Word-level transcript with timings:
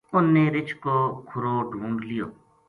اُنھ 0.15 0.29
نے 0.33 0.43
رچھ 0.55 0.73
کو 0.83 0.95
کھُرو 1.27 1.55
ڈھُونڈ 1.71 1.97
لیو 2.07 2.27